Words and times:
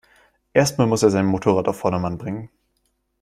Erst 0.53 0.79
mal 0.79 0.87
muss 0.87 1.03
er 1.03 1.11
sein 1.11 1.27
Motorrad 1.27 1.67
auf 1.67 1.77
Vordermann 1.77 2.17
bringen. 2.17 2.49